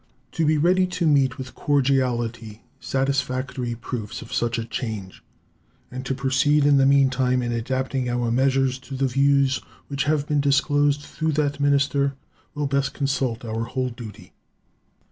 [0.31, 5.23] To be ready to meet with cordiality satisfactory proofs of such a change,
[5.91, 10.05] and to proceed in the mean time in adapting our measures to the views which
[10.05, 12.15] have been disclosed through that minister
[12.55, 14.33] will best consult our whole duty.